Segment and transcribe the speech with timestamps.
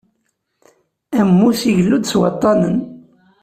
[1.19, 2.77] Ammus igellu-d s waṭṭanen.